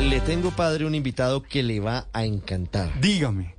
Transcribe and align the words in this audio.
Le 0.00 0.20
tengo, 0.20 0.50
padre, 0.50 0.84
un 0.84 0.94
invitado 0.94 1.42
que 1.42 1.62
le 1.62 1.80
va 1.80 2.06
a 2.12 2.24
encantar. 2.24 3.00
Dígame. 3.00 3.54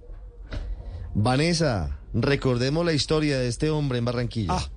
Vanessa, 1.14 2.00
recordemos 2.14 2.86
la 2.86 2.94
historia 2.94 3.40
de 3.40 3.48
este 3.48 3.70
hombre 3.70 4.00
en 4.00 4.06
Barranquilla. 4.06 4.54
Ah, 4.54 4.70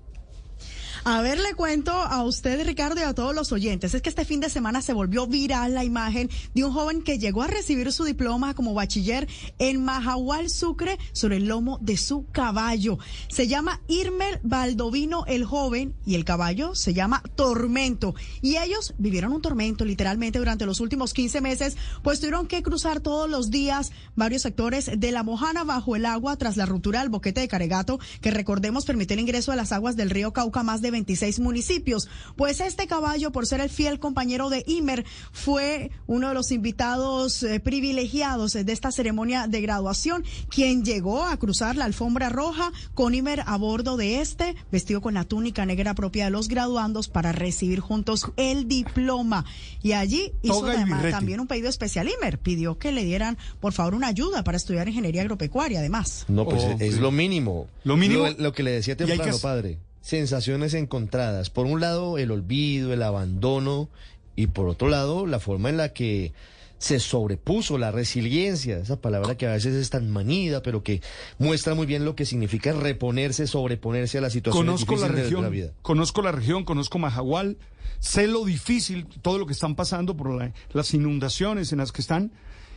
A 1.08 1.22
ver, 1.22 1.38
le 1.38 1.54
cuento 1.54 1.92
a 1.92 2.24
usted, 2.24 2.66
Ricardo, 2.66 3.00
y 3.00 3.04
a 3.04 3.14
todos 3.14 3.32
los 3.32 3.53
oyentes. 3.53 3.95
Es 3.95 4.03
que 4.03 4.08
este 4.08 4.24
fin 4.24 4.40
de 4.40 4.50
semana 4.50 4.82
se 4.82 4.93
volvió 4.93 5.29
viral 5.29 5.72
la 5.72 5.84
imagen 5.84 6.29
de 6.52 6.64
un 6.64 6.72
joven 6.72 7.00
que 7.00 7.21
llegó 7.21 7.45
a 7.45 7.46
recibir 7.46 7.93
su 7.93 8.02
diploma 8.02 8.54
como 8.54 8.75
bachiller 8.75 9.29
en 9.61 9.84
Majahual, 9.84 10.50
Sucre, 10.50 10.98
sobre 11.12 11.36
el 11.36 11.46
lomo 11.46 11.79
de 11.80 11.96
su 11.96 12.27
caballo. 12.32 12.98
Se 13.29 13.46
llama 13.46 13.80
Irmer 13.86 14.40
Baldovino 14.43 15.25
el 15.27 15.45
joven 15.45 15.95
y 16.04 16.16
el 16.16 16.25
caballo 16.25 16.75
se 16.75 16.93
llama 16.93 17.23
Tormento. 17.36 18.16
Y 18.43 18.57
ellos 18.57 18.93
vivieron 18.98 19.32
un 19.32 19.43
tormento 19.43 19.84
literalmente 19.84 20.41
durante 20.41 20.66
los 20.66 20.80
últimos 20.80 21.14
15 21.14 21.41
meses, 21.41 21.77
pues 22.02 22.18
tuvieron 22.18 22.48
que 22.48 22.64
cruzar 22.64 22.98
todos 22.98 23.31
los 23.31 23.53
días 23.53 23.93
varios 24.17 24.43
sectores 24.43 24.90
de 24.98 25.12
la 25.12 25.23
Mojana 25.23 25.62
bajo 25.62 25.95
el 25.95 26.04
agua 26.04 26.34
tras 26.34 26.57
la 26.57 26.67
ruptura 26.67 26.98
del 26.98 27.11
boquete 27.11 27.43
de 27.43 27.46
Caregato, 27.46 28.00
que 28.20 28.32
recordemos 28.32 28.84
permite 28.84 29.14
el 29.14 29.20
ingreso 29.20 29.53
a 29.53 29.57
las 29.57 29.70
aguas 29.70 29.95
del 29.95 30.11
río 30.11 30.32
Cauca 30.32 30.64
más 30.64 30.82
de 30.82 30.96
26 30.96 31.41
municipios. 31.41 32.09
Pues 32.36 32.61
este 32.61 32.86
caballo, 32.86 33.31
por 33.33 33.47
ser 33.47 33.61
el 33.61 33.69
fiel 33.70 33.98
compañero 34.00 34.48
de 34.48 34.64
Imer, 34.67 35.05
fue 35.33 35.91
uno 36.06 36.28
de 36.28 36.34
los 36.34 36.50
invitados 36.53 37.42
eh, 37.42 37.61
privilegiados 37.61 38.53
de 38.55 38.73
esta 38.73 38.91
ceremonia 38.91 39.47
de 39.47 39.61
graduación, 39.61 40.25
quien 40.48 40.84
llegó 40.84 41.23
a 41.25 41.37
cruzar 41.37 41.77
la 41.77 41.84
alfombra 41.84 42.28
roja 42.31 42.73
con 42.95 43.14
Imer 43.14 43.42
a 43.47 43.56
bordo 43.59 43.97
de 43.97 44.20
este, 44.20 44.55
vestido 44.73 45.01
con 45.01 45.14
la 45.14 45.25
túnica 45.25 45.67
negra 45.67 45.95
propia 45.95 46.25
de 46.25 46.31
los 46.31 46.48
graduandos 46.48 47.09
para 47.09 47.33
recibir 47.33 47.81
juntos 47.81 48.27
el 48.37 48.67
diploma. 48.69 49.45
Y 49.83 49.92
allí 49.92 50.33
hizo 50.42 50.65
además 50.67 51.03
también 51.11 51.41
un 51.41 51.47
pedido 51.47 51.69
especial. 51.69 52.09
Imer 52.09 52.39
pidió 52.39 52.78
que 52.78 52.91
le 52.92 53.05
dieran, 53.05 53.37
por 53.61 53.73
favor, 53.73 53.95
una 53.95 54.06
ayuda 54.09 54.42
para 54.45 54.56
estudiar 54.56 54.89
ingeniería 54.89 55.23
agropecuaria, 55.23 55.81
además. 55.81 56.25
No, 56.29 56.45
pues 56.47 56.63
Oh, 56.65 56.77
es 56.81 56.98
lo 56.98 57.11
mínimo. 57.13 57.69
Lo 57.85 57.97
mínimo. 57.97 58.25
Lo, 58.27 58.33
lo 58.39 58.53
que 58.53 58.63
le 58.63 58.70
decía 58.73 58.97
temprano, 58.97 59.25
que- 59.35 59.39
padre. 59.39 59.79
Sensaciones 60.07 60.73
encontradas. 60.75 61.51
Por 61.51 61.67
un 61.67 61.81
lado, 61.81 62.17
el 62.17 62.31
olvido, 62.31 62.93
el 62.93 63.03
abandono. 63.03 63.89
Y 64.37 64.47
por 64.47 64.69
otro 64.69 64.87
lado, 64.89 65.27
la 65.27 65.41
forma 65.41 65.69
en 65.69 65.77
la 65.79 65.89
que 65.93 66.33
se 66.79 67.01
sobrepuso 67.01 67.77
la 67.77 67.91
resiliencia, 67.91 68.79
esa 68.79 69.01
palabra 69.01 69.37
que 69.37 69.48
a 69.48 69.53
veces 69.55 69.75
es 69.75 69.91
tan 69.91 70.09
manida, 70.09 70.63
pero 70.63 70.85
que 70.85 71.01
muestra 71.39 71.75
muy 71.75 71.87
bien 71.87 72.05
lo 72.05 72.15
que 72.15 72.25
significa 72.25 72.73
reponerse, 72.73 73.48
sobreponerse 73.48 74.19
a 74.19 74.21
las 74.21 74.33
situaciones 74.35 74.65
conozco 74.85 74.93
la 74.93 75.09
difíciles 75.09 75.17
de 75.17 75.23
región, 75.25 75.43
la 75.43 75.48
vida. 75.48 75.73
conozco 75.83 76.23
la 76.23 76.31
región, 76.31 76.65
conozco 76.65 77.01
Majagual, 77.01 77.57
sé 77.98 78.29
lo 78.29 78.45
difícil, 78.45 79.07
todo 79.23 79.39
lo 79.39 79.47
que 79.47 79.55
están 79.55 79.75
pasando 79.75 80.17
por 80.17 80.31
la- 80.31 80.53
las 80.73 80.95
inundaciones 80.95 81.73
en 81.73 81.79
las 81.79 81.91
que 81.91 82.01
están. 82.03 82.31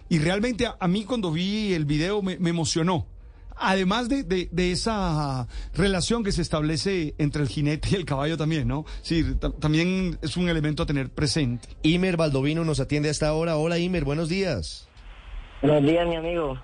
Y 0.09 0.17
realmente 0.17 0.66
a, 0.66 0.77
a 0.80 0.88
mí 0.88 1.03
cuando 1.03 1.31
vi 1.31 1.73
el 1.73 1.86
video 1.86 2.23
me, 2.23 2.39
me 2.39 2.49
emocionó. 2.49 3.05
Además 3.61 4.07
de, 4.09 4.23
de- 4.23 4.47
de 4.52 4.71
esa 4.71 5.47
relación 5.73 6.23
que 6.23 6.31
se 6.31 6.41
establece 6.41 7.13
entre 7.17 7.41
el 7.41 7.49
jinete 7.49 7.89
y 7.91 7.95
el 7.95 8.05
caballo 8.05 8.38
también, 8.38 8.67
¿no? 8.67 8.85
Sí, 9.02 9.35
ta- 9.39 9.52
también 9.52 10.17
es 10.21 10.38
un 10.38 10.47
elemento 10.49 10.83
a 10.83 10.85
tener 10.85 11.09
presente. 11.09 11.67
Imer 11.83 12.15
Baldovino 12.17 12.63
nos 12.63 12.80
atiende 12.80 13.09
hasta 13.09 13.27
ahora. 13.27 13.57
Hola, 13.57 13.77
Imer, 13.77 14.05
buenos 14.05 14.30
días. 14.30 14.87
Buenos 15.61 15.83
días, 15.83 16.07
mi 16.07 16.15
amigo. 16.15 16.57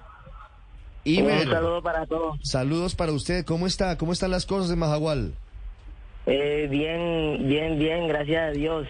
Imer, 1.04 1.48
Un 1.48 1.54
saludo 1.54 1.84
para 1.84 2.06
todos. 2.08 2.38
saludos 2.44 2.96
para 2.96 3.12
usted. 3.12 3.46
¿Cómo 3.46 3.68
está? 3.68 3.98
¿Cómo 3.98 4.14
están 4.14 4.32
las 4.32 4.46
cosas 4.46 4.72
en 4.72 4.80
Majagual? 4.80 5.34
Eh, 6.26 6.68
bien, 6.72 7.48
bien, 7.48 7.78
bien, 7.78 8.08
gracias 8.08 8.42
a 8.42 8.52
Dios. 8.52 8.88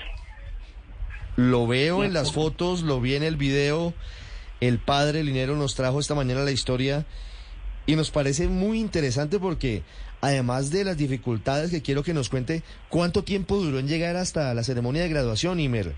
Lo 1.36 1.68
veo 1.68 2.04
en 2.06 2.14
las 2.14 2.32
fotos, 2.32 2.82
lo 2.84 3.02
vi 3.02 3.16
en 3.16 3.24
el 3.24 3.36
video. 3.36 3.94
El 4.62 4.80
padre 4.80 5.24
Linero 5.24 5.56
nos 5.58 5.76
trajo 5.76 6.00
esta 6.00 6.16
mañana 6.16 6.42
la 6.44 6.52
historia 6.52 7.06
y 7.86 7.96
nos 7.96 8.12
parece 8.12 8.48
muy 8.48 8.80
interesante 8.80 9.40
porque 9.40 9.84
además 10.22 10.72
de 10.72 10.84
las 10.84 10.98
dificultades 10.98 11.70
que 11.72 11.82
quiero 11.82 12.04
que 12.04 12.14
nos 12.14 12.30
cuente, 12.30 12.64
¿cuánto 12.90 13.24
tiempo 13.24 13.58
duró 13.58 13.80
en 13.80 13.88
llegar 13.88 14.16
hasta 14.16 14.54
la 14.54 14.64
ceremonia 14.64 15.04
de 15.04 15.10
graduación, 15.10 15.60
Imer? 15.60 15.94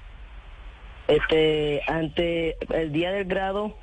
Este, 1.07 1.81
ante 1.87 2.57
el 2.73 2.91
día 2.91 3.11
del 3.11 3.25
grado 3.25 3.77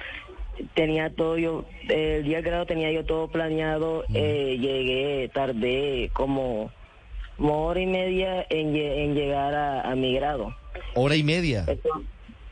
tenía 0.75 1.11
todo 1.11 1.39
yo, 1.39 1.65
el 1.89 2.25
día 2.25 2.37
del 2.37 2.45
grado 2.45 2.67
tenía 2.67 2.93
yo 2.93 3.05
todo 3.05 3.29
planeado. 3.29 4.05
eh, 4.13 4.59
llegué, 4.61 5.31
tardé 5.33 6.11
como, 6.13 6.71
como 7.39 7.65
hora 7.67 7.81
y 7.81 7.87
media 7.87 8.47
en, 8.51 8.75
lle- 8.75 9.05
en 9.05 9.15
llegar 9.15 9.55
a, 9.55 9.91
a 9.91 9.95
mi 9.97 10.15
grado. 10.15 10.55
Hora 10.95 11.17
y 11.17 11.23
media. 11.23 11.65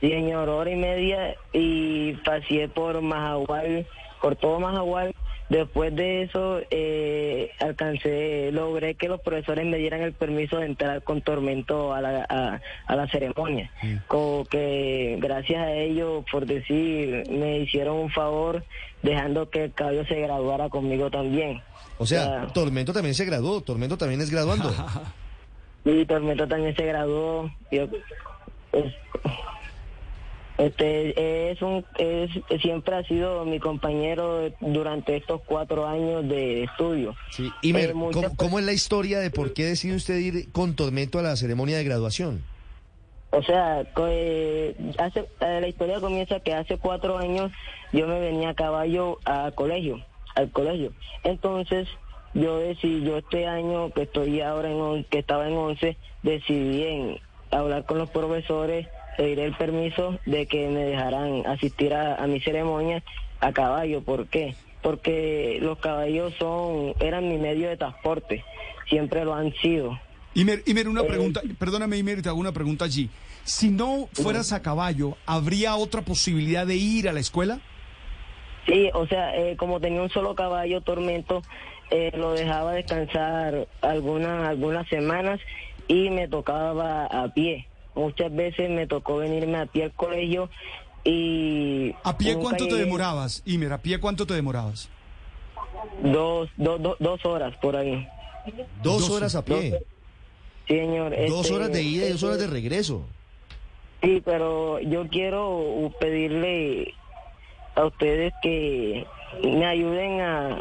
Sí, 0.00 0.08
señor, 0.08 0.48
hora 0.48 0.70
y 0.70 0.76
media 0.76 1.36
y 1.52 2.14
pasé 2.24 2.68
por 2.68 3.00
Majagual, 3.02 3.86
por 4.22 4.36
todo 4.36 4.58
Majagual. 4.58 5.14
Después 5.52 5.94
de 5.94 6.22
eso, 6.22 6.60
eh, 6.70 7.50
alcancé, 7.60 8.50
logré 8.52 8.94
que 8.94 9.06
los 9.06 9.20
profesores 9.20 9.66
me 9.66 9.76
dieran 9.76 10.00
el 10.00 10.14
permiso 10.14 10.56
de 10.56 10.64
entrar 10.64 11.02
con 11.02 11.20
tormento 11.20 11.92
a 11.92 12.00
la, 12.00 12.24
a, 12.26 12.60
a 12.86 12.96
la 12.96 13.06
ceremonia. 13.08 13.70
Como 14.08 14.46
que 14.46 15.18
gracias 15.20 15.60
a 15.60 15.72
ellos, 15.74 16.24
por 16.32 16.46
decir, 16.46 17.24
me 17.30 17.58
hicieron 17.58 17.96
un 17.98 18.10
favor 18.10 18.64
dejando 19.02 19.50
que 19.50 19.64
el 19.64 19.72
caballo 19.74 20.06
se 20.06 20.18
graduara 20.22 20.70
conmigo 20.70 21.10
también. 21.10 21.60
O 21.98 22.06
sea. 22.06 22.46
Tormento 22.54 22.94
también 22.94 23.14
se 23.14 23.26
graduó, 23.26 23.60
Tormento 23.60 23.98
también 23.98 24.22
es 24.22 24.30
graduando. 24.30 24.72
Y 25.84 26.06
Tormento 26.06 26.48
también 26.48 26.74
se 26.76 26.86
graduó. 26.86 27.50
Yo, 27.70 27.88
es- 28.72 28.94
este 30.66 31.50
es 31.50 31.60
un 31.60 31.84
es, 31.98 32.30
siempre 32.60 32.94
ha 32.94 33.02
sido 33.04 33.44
mi 33.44 33.58
compañero 33.58 34.48
durante 34.60 35.16
estos 35.16 35.40
cuatro 35.44 35.86
años 35.88 36.28
de 36.28 36.64
estudio. 36.64 37.16
Sí. 37.30 37.50
Eh, 37.62 37.92
muchas 37.94 38.32
¿cómo, 38.36 38.60
es 38.60 38.64
la 38.64 38.72
historia 38.72 39.18
de 39.18 39.30
por 39.30 39.54
qué 39.54 39.64
decide 39.64 39.96
usted 39.96 40.18
ir 40.18 40.52
con 40.52 40.76
Tormento 40.76 41.18
a 41.18 41.22
la 41.22 41.34
ceremonia 41.34 41.78
de 41.78 41.84
graduación? 41.84 42.44
O 43.30 43.42
sea, 43.42 43.84
eh, 44.08 44.76
hace, 44.98 45.20
eh, 45.40 45.58
la 45.60 45.66
historia 45.66 46.00
comienza 46.00 46.38
que 46.40 46.54
hace 46.54 46.78
cuatro 46.78 47.18
años 47.18 47.50
yo 47.92 48.06
me 48.06 48.20
venía 48.20 48.50
a 48.50 48.54
caballo 48.54 49.18
a 49.24 49.50
colegio, 49.52 50.04
al 50.36 50.50
colegio. 50.52 50.92
Entonces 51.24 51.88
yo 52.34 52.58
decidí, 52.58 53.02
yo 53.04 53.16
este 53.16 53.48
año 53.48 53.90
que 53.92 54.02
estoy 54.02 54.40
ahora 54.42 54.70
en, 54.70 55.04
que 55.04 55.18
estaba 55.18 55.48
en 55.48 55.54
11, 55.54 55.96
decidí 56.22 56.84
en 56.84 57.18
hablar 57.50 57.84
con 57.84 57.98
los 57.98 58.10
profesores, 58.10 58.86
pedir 59.16 59.40
el 59.40 59.54
permiso 59.56 60.18
de 60.26 60.46
que 60.46 60.68
me 60.68 60.84
dejaran 60.84 61.46
asistir 61.46 61.94
a, 61.94 62.16
a 62.16 62.26
mi 62.26 62.40
ceremonia 62.40 63.02
a 63.40 63.52
caballo. 63.52 64.02
¿Por 64.02 64.26
qué? 64.28 64.54
Porque 64.82 65.58
los 65.60 65.78
caballos 65.78 66.34
son, 66.38 66.94
eran 67.00 67.28
mi 67.28 67.38
medio 67.38 67.68
de 67.68 67.76
transporte, 67.76 68.44
siempre 68.88 69.24
lo 69.24 69.34
han 69.34 69.52
sido. 69.54 69.98
Imer, 70.34 70.62
Imer, 70.66 70.88
una 70.88 71.02
Eh, 71.02 71.06
pregunta, 71.08 71.42
perdóname 71.58 71.98
Imer, 71.98 72.22
te 72.22 72.28
hago 72.28 72.38
una 72.38 72.52
pregunta 72.52 72.84
allí. 72.86 73.10
Si 73.44 73.70
no 73.70 74.08
fueras 74.12 74.52
a 74.52 74.62
caballo, 74.62 75.16
¿habría 75.26 75.76
otra 75.76 76.02
posibilidad 76.02 76.66
de 76.66 76.76
ir 76.76 77.08
a 77.08 77.12
la 77.12 77.20
escuela? 77.20 77.60
Sí, 78.66 78.90
o 78.94 79.06
sea, 79.08 79.36
eh, 79.36 79.56
como 79.56 79.80
tenía 79.80 80.00
un 80.02 80.10
solo 80.10 80.34
caballo, 80.34 80.80
Tormento, 80.80 81.42
eh, 81.90 82.12
lo 82.16 82.32
dejaba 82.32 82.72
descansar 82.72 83.66
algunas 83.82 84.48
algunas 84.48 84.86
semanas 84.88 85.40
y 85.88 86.10
me 86.10 86.28
tocaba 86.28 87.06
a 87.06 87.28
pie. 87.34 87.66
Muchas 87.94 88.34
veces 88.34 88.70
me 88.70 88.86
tocó 88.86 89.18
venirme 89.18 89.58
a 89.58 89.66
pie 89.66 89.84
al 89.84 89.92
colegio 89.92 90.48
y... 91.04 91.94
¿A 92.04 92.16
pie 92.16 92.36
cuánto 92.36 92.66
te 92.68 92.76
demorabas? 92.76 93.42
Imer, 93.44 93.72
¿a 93.72 93.78
pie 93.78 93.98
cuánto 94.00 94.26
te 94.26 94.34
demorabas? 94.34 94.88
Dos, 96.02 96.48
dos, 96.56 96.80
dos, 96.80 96.96
dos 97.00 97.24
horas 97.26 97.54
por 97.58 97.76
ahí. 97.76 98.08
Dos, 98.82 99.00
Dos- 99.06 99.10
horas 99.10 99.34
a 99.34 99.44
pie, 99.44 99.82
Sí, 100.68 100.78
señor. 100.78 101.10
dos 101.28 101.42
este, 101.46 101.54
horas 101.54 101.72
de 101.72 101.82
ida 101.82 102.06
y 102.06 102.12
dos 102.12 102.22
horas 102.22 102.38
de 102.38 102.46
regreso. 102.46 103.04
Sí, 104.02 104.22
pero 104.24 104.80
yo 104.80 105.06
quiero 105.08 105.92
pedirle 106.00 106.94
a 107.74 107.84
ustedes 107.84 108.32
que 108.42 109.06
me 109.44 109.66
ayuden 109.66 110.20
a, 110.20 110.60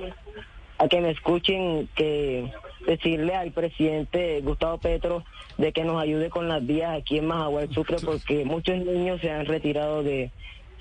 a 0.80 0.88
que 0.88 1.02
me 1.02 1.12
escuchen, 1.12 1.88
que 1.96 2.52
decirle 2.86 3.36
al 3.36 3.52
presidente 3.52 4.42
Gustavo 4.42 4.78
Petro 4.80 5.24
de 5.62 5.72
que 5.72 5.84
nos 5.84 6.02
ayude 6.02 6.30
con 6.30 6.48
las 6.48 6.66
vías 6.66 6.98
aquí 7.00 7.20
en 7.20 7.28
Majagual 7.28 7.72
Sucre 7.74 7.98
porque 8.04 8.44
muchos 8.46 8.78
niños 8.80 9.22
se 9.22 9.30
han 9.32 9.46
retirado 9.46 10.02
de 10.04 10.32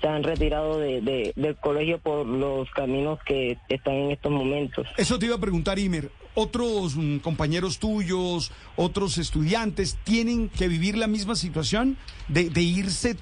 se 0.01 0.07
han 0.07 0.23
retirado 0.23 0.79
de, 0.79 0.99
de- 1.01 1.31
del 1.35 1.55
colegio 1.57 1.99
por 1.99 2.25
los 2.25 2.67
caminos 2.71 3.19
que 3.23 3.59
están 3.69 3.93
en 3.93 4.11
estos 4.11 4.31
momentos. 4.31 4.87
Eso 4.97 5.19
te 5.19 5.27
iba 5.27 5.35
a 5.35 5.39
preguntar, 5.39 5.77
Imer. 5.77 6.09
¿Otros 6.33 6.95
mm, 6.95 7.17
compañeros 7.17 7.77
tuyos, 7.77 8.51
otros 8.75 9.19
estudiantes, 9.19 9.99
tienen 10.03 10.49
que 10.49 10.67
vivir 10.67 10.97
la 10.97 11.05
misma 11.05 11.35
situación 11.35 11.97
de, 12.29 12.49
de 12.49 12.61
irse 12.63 13.15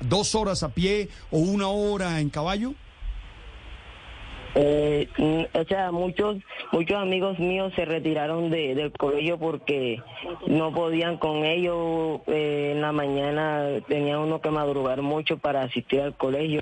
dos 0.00 0.34
horas 0.34 0.64
a 0.64 0.70
pie 0.70 1.08
o 1.30 1.38
una 1.38 1.68
hora 1.68 2.18
en 2.20 2.30
caballo? 2.30 2.74
Eh, 4.56 5.08
o 5.52 5.64
sea, 5.64 5.90
muchos 5.90 6.36
muchos 6.70 6.96
amigos 6.96 7.38
míos 7.38 7.72
se 7.74 7.84
retiraron 7.84 8.50
de, 8.50 8.74
del 8.74 8.92
colegio 8.92 9.38
porque 9.38 10.00
no 10.46 10.72
podían 10.72 11.18
con 11.18 11.44
ellos. 11.44 12.20
Eh, 12.26 12.72
en 12.74 12.80
la 12.80 12.92
mañana 12.92 13.66
tenía 13.88 14.18
uno 14.18 14.40
que 14.40 14.50
madrugar 14.50 15.02
mucho 15.02 15.38
para 15.38 15.62
asistir 15.62 16.00
al 16.00 16.16
colegio. 16.16 16.60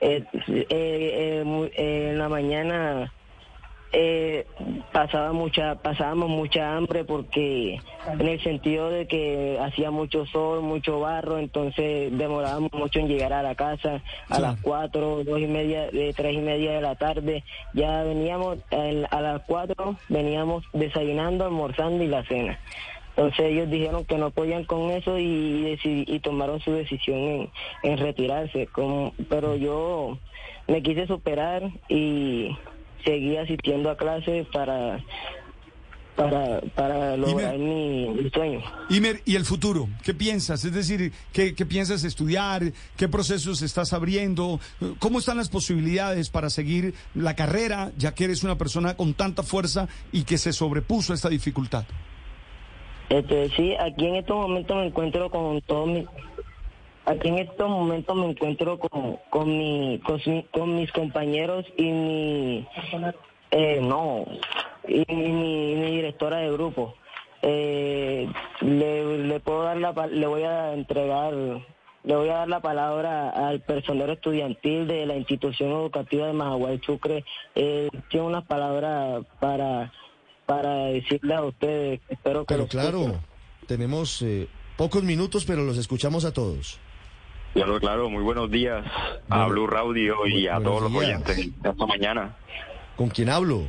Eh, 0.00 0.24
eh, 0.48 0.66
eh, 0.70 1.44
eh, 1.76 2.08
en 2.10 2.18
la 2.18 2.28
mañana 2.28 3.12
eh, 3.92 4.46
pasaba 4.92 5.32
mucha 5.32 5.74
pasábamos 5.76 6.28
mucha 6.28 6.76
hambre 6.76 7.04
porque 7.04 7.80
en 8.18 8.26
el 8.28 8.40
sentido 8.42 8.88
de 8.90 9.06
que 9.06 9.58
hacía 9.60 9.90
mucho 9.90 10.26
sol 10.26 10.62
mucho 10.62 11.00
barro 11.00 11.38
entonces 11.38 12.16
demorábamos 12.16 12.72
mucho 12.72 13.00
en 13.00 13.08
llegar 13.08 13.32
a 13.32 13.42
la 13.42 13.54
casa 13.56 14.00
a 14.28 14.36
Sí. 14.36 14.42
las 14.42 14.60
cuatro 14.62 15.24
dos 15.24 15.40
y 15.40 15.46
media 15.46 15.90
de 15.90 16.12
tres 16.16 16.34
y 16.34 16.38
media 16.38 16.72
de 16.72 16.80
la 16.82 16.94
tarde 16.94 17.42
ya 17.74 18.02
veníamos 18.04 18.58
a 18.70 19.20
las 19.20 19.42
cuatro 19.42 19.96
veníamos 20.08 20.64
desayunando 20.72 21.44
almorzando 21.44 22.04
y 22.04 22.08
la 22.08 22.24
cena 22.24 22.58
entonces 23.16 23.46
ellos 23.46 23.68
dijeron 23.68 24.04
que 24.04 24.16
no 24.18 24.30
podían 24.30 24.64
con 24.64 24.88
eso 24.92 25.18
y, 25.18 25.76
y 25.84 26.20
tomaron 26.20 26.60
su 26.60 26.72
decisión 26.72 27.18
en, 27.18 27.50
en 27.82 27.98
retirarse. 27.98 28.66
Como- 28.68 29.12
pero 29.28 29.56
yo 29.56 30.16
me 30.68 30.80
quise 30.80 31.06
superar 31.06 31.64
y 31.88 32.56
seguí 33.04 33.36
asistiendo 33.36 33.90
a 33.90 33.96
clases 33.96 34.46
para 34.52 35.00
para 36.16 36.60
para 36.74 37.16
lograr 37.16 37.56
mi, 37.56 38.08
mi 38.08 38.30
sueño. 38.30 38.60
Imer, 38.90 39.22
¿y 39.24 39.36
el 39.36 39.44
futuro? 39.44 39.88
¿Qué 40.04 40.12
piensas? 40.12 40.64
Es 40.64 40.72
decir, 40.72 41.12
¿qué, 41.32 41.54
qué 41.54 41.64
piensas 41.64 42.04
estudiar? 42.04 42.72
¿Qué 42.96 43.08
procesos 43.08 43.62
estás 43.62 43.92
abriendo? 43.92 44.60
¿Cómo 44.98 45.20
están 45.20 45.38
las 45.38 45.48
posibilidades 45.48 46.28
para 46.28 46.50
seguir 46.50 46.94
la 47.14 47.34
carrera, 47.36 47.92
ya 47.96 48.14
que 48.14 48.24
eres 48.24 48.42
una 48.44 48.58
persona 48.58 48.96
con 48.96 49.14
tanta 49.14 49.42
fuerza 49.42 49.88
y 50.12 50.24
que 50.24 50.36
se 50.36 50.52
sobrepuso 50.52 51.12
a 51.12 51.16
esta 51.16 51.28
dificultad? 51.28 51.84
Este, 53.08 53.48
sí, 53.56 53.74
aquí 53.80 54.06
en 54.06 54.16
estos 54.16 54.36
momentos 54.36 54.76
me 54.76 54.86
encuentro 54.86 55.30
con 55.30 55.60
todos 55.62 55.88
mis 55.88 56.06
aquí 57.06 57.28
en 57.28 57.38
estos 57.38 57.68
momentos 57.68 58.14
me 58.16 58.26
encuentro 58.30 58.78
con 58.78 59.18
con 59.30 59.48
mi 59.58 60.00
con, 60.04 60.20
mi- 60.26 60.44
con 60.52 60.74
mis 60.76 60.92
compañeros 60.92 61.64
y 61.76 61.84
mi 61.90 62.66
eh, 63.50 63.80
no 63.82 64.24
y 64.86 65.04
mi, 65.12 65.74
mi 65.76 65.90
directora 65.96 66.38
de 66.38 66.50
grupo 66.52 66.94
eh, 67.42 68.28
le, 68.60 69.18
le 69.26 69.40
puedo 69.40 69.62
dar 69.64 69.76
la 69.78 69.92
le 70.06 70.26
voy 70.26 70.42
a 70.42 70.72
entregar 70.74 71.32
le 72.02 72.16
voy 72.16 72.28
a 72.30 72.34
dar 72.34 72.48
la 72.48 72.60
palabra 72.60 73.28
al 73.30 73.60
personero 73.60 74.12
estudiantil 74.14 74.86
de 74.86 75.04
la 75.06 75.16
institución 75.16 75.70
educativa 75.70 76.26
de 76.28 76.32
Majagual 76.32 76.80
Sucre. 76.82 77.24
Eh, 77.54 77.90
tiene 78.08 78.24
unas 78.26 78.44
palabras 78.46 79.22
para 79.38 79.92
para 80.46 80.86
decirle 80.86 81.34
a 81.34 81.42
ustedes. 81.44 82.00
Espero 82.08 82.46
que 82.46 82.54
Pero 82.54 82.66
claro, 82.68 83.00
escuchen. 83.00 83.20
tenemos 83.66 84.22
eh, 84.22 84.48
pocos 84.78 85.02
minutos, 85.04 85.44
pero 85.44 85.62
los 85.62 85.76
escuchamos 85.76 86.24
a 86.24 86.32
todos. 86.32 86.78
Claro, 87.54 87.80
claro, 87.80 88.08
muy 88.10 88.22
buenos 88.22 88.50
días 88.50 88.84
a 89.28 89.46
Blue 89.46 89.66
Radio 89.66 90.26
y 90.26 90.46
a 90.46 90.60
todos 90.60 90.82
los 90.82 90.94
oyentes 90.94 91.36
esta 91.64 91.86
mañana. 91.86 92.36
¿Con 92.96 93.08
quién 93.08 93.28
hablo? 93.28 93.62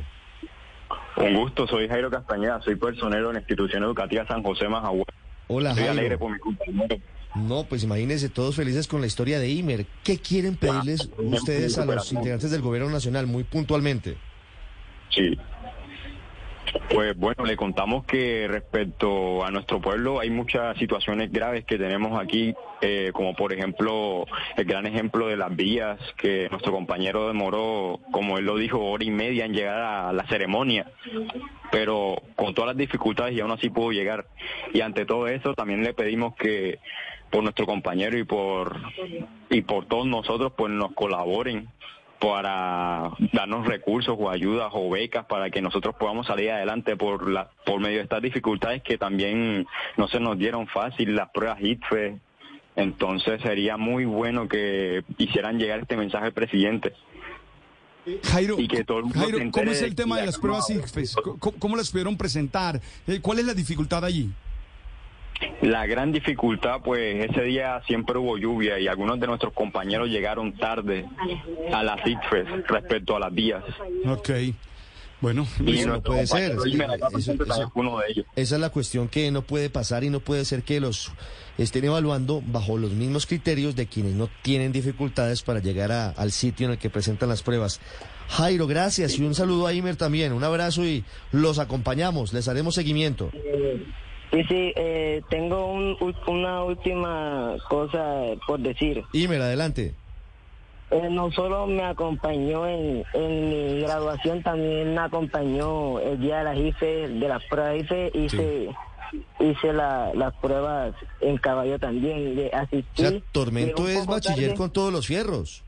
Un 1.16 1.34
gusto, 1.34 1.66
soy 1.66 1.88
Jairo 1.88 2.10
Castañeda, 2.10 2.60
soy 2.62 2.76
personero 2.76 3.28
en 3.28 3.34
la 3.34 3.40
institución 3.40 3.82
educativa 3.82 4.26
San 4.26 4.42
José 4.42 4.68
Majagüey. 4.68 5.04
Hola, 5.48 5.70
Estoy 5.70 5.86
alegre 5.88 6.16
Jairo. 6.16 6.18
por 6.20 6.32
mi 6.32 6.38
compañero. 6.38 6.96
No, 7.34 7.64
pues 7.64 7.82
imagínense, 7.82 8.28
todos 8.28 8.54
felices 8.56 8.86
con 8.86 9.00
la 9.00 9.06
historia 9.06 9.38
de 9.40 9.48
Imer. 9.48 9.86
¿Qué 10.04 10.18
quieren 10.18 10.54
pedirles 10.56 11.08
Ah, 11.12 11.22
ustedes 11.22 11.76
a 11.78 11.84
los 11.84 12.12
integrantes 12.12 12.50
del 12.50 12.60
gobierno 12.62 12.90
nacional, 12.90 13.26
muy 13.26 13.42
puntualmente? 13.42 14.16
Sí. 15.10 15.36
Pues 16.92 17.16
bueno, 17.16 17.46
le 17.46 17.56
contamos 17.56 18.04
que 18.04 18.46
respecto 18.48 19.42
a 19.42 19.50
nuestro 19.50 19.80
pueblo 19.80 20.20
hay 20.20 20.28
muchas 20.28 20.76
situaciones 20.76 21.32
graves 21.32 21.64
que 21.64 21.78
tenemos 21.78 22.20
aquí, 22.20 22.54
eh, 22.82 23.10
como 23.14 23.34
por 23.34 23.54
ejemplo 23.54 24.26
el 24.58 24.64
gran 24.66 24.86
ejemplo 24.86 25.28
de 25.28 25.38
las 25.38 25.56
vías, 25.56 25.98
que 26.18 26.48
nuestro 26.50 26.70
compañero 26.70 27.28
demoró, 27.28 27.98
como 28.10 28.36
él 28.36 28.44
lo 28.44 28.58
dijo, 28.58 28.78
hora 28.78 29.04
y 29.04 29.10
media 29.10 29.46
en 29.46 29.54
llegar 29.54 29.78
a 29.78 30.12
la 30.12 30.26
ceremonia, 30.26 30.90
pero 31.70 32.16
con 32.36 32.52
todas 32.52 32.68
las 32.68 32.76
dificultades 32.76 33.34
y 33.34 33.40
aún 33.40 33.52
así 33.52 33.70
pudo 33.70 33.92
llegar. 33.92 34.26
Y 34.74 34.82
ante 34.82 35.06
todo 35.06 35.28
eso 35.28 35.54
también 35.54 35.82
le 35.82 35.94
pedimos 35.94 36.34
que 36.36 36.78
por 37.30 37.42
nuestro 37.42 37.64
compañero 37.64 38.18
y 38.18 38.24
por 38.24 38.78
y 39.48 39.62
por 39.62 39.86
todos 39.86 40.06
nosotros 40.06 40.52
pues 40.54 40.70
nos 40.70 40.92
colaboren 40.92 41.70
para 42.22 43.10
darnos 43.32 43.66
recursos 43.66 44.16
o 44.16 44.30
ayudas 44.30 44.70
o 44.72 44.88
becas 44.88 45.26
para 45.26 45.50
que 45.50 45.60
nosotros 45.60 45.96
podamos 45.98 46.28
salir 46.28 46.52
adelante 46.52 46.96
por 46.96 47.28
la 47.28 47.50
por 47.66 47.80
medio 47.80 47.96
de 47.96 48.04
estas 48.04 48.22
dificultades 48.22 48.80
que 48.82 48.96
también 48.96 49.66
no 49.96 50.06
se 50.06 50.20
nos 50.20 50.38
dieron 50.38 50.68
fácil 50.68 51.16
las 51.16 51.30
pruebas 51.30 51.58
ITFE 51.60 52.20
entonces 52.76 53.42
sería 53.42 53.76
muy 53.76 54.04
bueno 54.04 54.48
que 54.48 55.02
hicieran 55.18 55.58
llegar 55.58 55.80
este 55.80 55.96
mensaje 55.96 56.26
al 56.26 56.32
presidente 56.32 56.92
Jairo, 58.24 58.56
Y 58.58 58.66
que 58.66 58.82
todo 58.84 58.98
el 58.98 59.04
mundo 59.04 59.20
Jairo, 59.20 59.38
¿cómo 59.52 59.70
es 59.70 59.82
el 59.82 59.94
tema 59.94 60.18
de 60.18 60.26
las 60.26 60.36
pruebas 60.36 60.68
ICFES? 60.70 61.14
¿Cómo, 61.38 61.56
cómo 61.58 61.76
las 61.76 61.90
pudieron 61.90 62.16
presentar? 62.16 62.80
Eh, 63.06 63.20
¿Cuál 63.22 63.38
es 63.38 63.44
la 63.44 63.54
dificultad 63.54 64.04
allí? 64.04 64.28
La 65.62 65.86
gran 65.86 66.10
dificultad, 66.12 66.80
pues 66.84 67.30
ese 67.30 67.42
día 67.42 67.80
siempre 67.86 68.18
hubo 68.18 68.36
lluvia 68.36 68.78
y 68.80 68.88
algunos 68.88 69.18
de 69.20 69.26
nuestros 69.28 69.52
compañeros 69.52 70.08
llegaron 70.08 70.52
tarde 70.56 71.06
a 71.72 71.82
las 71.84 72.04
ITFES 72.06 72.66
respecto 72.68 73.16
a 73.16 73.20
las 73.20 73.32
vías. 73.32 73.62
Ok. 74.06 74.30
Bueno, 75.20 75.46
Y 75.64 75.78
Eso 75.78 75.88
no 75.90 76.02
puede 76.02 76.26
ser. 76.26 76.56
Eso- 77.16 77.32
eso- 77.32 77.72
uno 77.76 77.98
de 78.00 78.06
ellos. 78.08 78.26
Esa 78.34 78.54
es 78.56 78.60
la 78.60 78.70
cuestión 78.70 79.06
que 79.08 79.30
no 79.30 79.42
puede 79.42 79.70
pasar 79.70 80.02
y 80.02 80.10
no 80.10 80.18
puede 80.18 80.44
ser 80.44 80.64
que 80.64 80.80
los 80.80 81.12
estén 81.58 81.84
evaluando 81.84 82.42
bajo 82.44 82.76
los 82.76 82.90
mismos 82.90 83.26
criterios 83.26 83.76
de 83.76 83.86
quienes 83.86 84.14
no 84.14 84.28
tienen 84.42 84.72
dificultades 84.72 85.42
para 85.44 85.60
llegar 85.60 85.92
a- 85.92 86.10
al 86.10 86.32
sitio 86.32 86.66
en 86.66 86.72
el 86.72 86.78
que 86.78 86.90
presentan 86.90 87.28
las 87.28 87.44
pruebas. 87.44 87.80
Jairo, 88.30 88.66
gracias 88.66 89.16
y 89.16 89.22
un 89.22 89.36
saludo 89.36 89.68
a 89.68 89.72
Imer 89.72 89.94
también. 89.94 90.32
Un 90.32 90.42
abrazo 90.42 90.84
y 90.84 91.04
los 91.30 91.60
acompañamos, 91.60 92.32
les 92.32 92.48
haremos 92.48 92.74
seguimiento. 92.74 93.30
Sí, 93.32 93.38
sí, 94.48 94.72
eh, 94.76 95.22
tengo 95.28 95.66
un, 95.66 95.96
una 96.26 96.64
última 96.64 97.56
cosa 97.68 98.24
por 98.46 98.60
decir. 98.60 99.02
Imer, 99.12 99.42
adelante. 99.42 99.94
Eh, 100.90 101.08
no 101.10 101.30
solo 101.32 101.66
me 101.66 101.82
acompañó 101.84 102.66
en, 102.66 103.02
en 103.14 103.48
mi 103.48 103.80
graduación, 103.80 104.42
también 104.42 104.94
me 104.94 105.00
acompañó 105.00 105.98
el 106.00 106.20
día 106.20 106.38
de 106.38 106.44
las 106.44 106.56
IFE, 106.58 107.08
de 107.08 107.28
las 107.28 107.42
pruebas 107.44 107.80
IFE, 107.82 108.10
hice, 108.14 108.68
hice 109.40 109.72
la- 109.72 110.12
las 110.14 110.34
pruebas 110.34 110.94
en 111.20 111.38
caballo 111.38 111.78
también, 111.78 112.36
de 112.36 112.50
O 112.52 112.56
asistir. 112.56 113.06
sea, 113.10 113.20
Tormento 113.32 113.88
es 113.88 114.06
bachiller 114.06 114.48
tarde. 114.48 114.54
con 114.58 114.70
todos 114.70 114.92
los 114.92 115.06
fierros, 115.06 115.62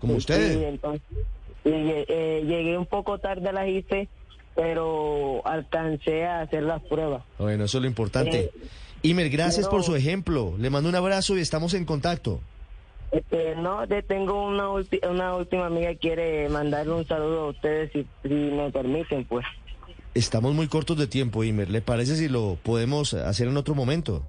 como 0.00 0.14
Sí, 0.14 0.18
ustedes. 0.18 0.56
entonces, 0.64 1.02
y 1.64 1.68
lle- 1.70 2.04
eh, 2.08 2.42
llegué 2.44 2.76
un 2.76 2.86
poco 2.86 3.18
tarde 3.18 3.48
a 3.48 3.52
las 3.52 3.68
IFE, 3.68 4.08
pero 4.54 5.42
alcancé 5.46 6.24
a 6.26 6.42
hacer 6.42 6.62
las 6.62 6.82
pruebas. 6.82 7.22
Bueno, 7.38 7.64
eso 7.64 7.78
es 7.78 7.82
lo 7.82 7.88
importante. 7.88 8.38
Eh, 8.40 8.50
Imer, 9.02 9.28
gracias 9.30 9.68
por 9.68 9.82
su 9.82 9.94
ejemplo. 9.96 10.54
Le 10.58 10.70
mando 10.70 10.88
un 10.88 10.94
abrazo 10.94 11.36
y 11.36 11.40
estamos 11.40 11.74
en 11.74 11.84
contacto. 11.84 12.40
Este, 13.12 13.54
no, 13.56 13.86
te 13.86 14.02
tengo 14.02 14.44
una, 14.46 14.68
ulti- 14.70 15.06
una 15.08 15.36
última 15.36 15.66
amiga 15.66 15.90
que 15.90 15.98
quiere 15.98 16.48
mandarle 16.48 16.94
un 16.94 17.06
saludo 17.06 17.42
a 17.44 17.48
ustedes, 17.50 17.92
si, 17.92 18.06
si 18.22 18.28
me 18.28 18.70
permiten, 18.72 19.24
pues. 19.24 19.44
Estamos 20.14 20.54
muy 20.54 20.66
cortos 20.68 20.96
de 20.96 21.06
tiempo, 21.06 21.44
Imer. 21.44 21.70
¿Le 21.70 21.80
parece 21.82 22.16
si 22.16 22.28
lo 22.28 22.56
podemos 22.62 23.14
hacer 23.14 23.46
en 23.46 23.56
otro 23.56 23.74
momento? 23.74 24.22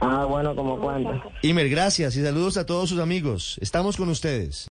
Ah, 0.00 0.24
bueno, 0.24 0.56
como 0.56 0.78
cuando. 0.80 1.22
Imer, 1.42 1.68
gracias 1.68 2.16
y 2.16 2.22
saludos 2.24 2.56
a 2.56 2.66
todos 2.66 2.88
sus 2.88 2.98
amigos. 2.98 3.56
Estamos 3.62 3.96
con 3.96 4.08
ustedes. 4.08 4.68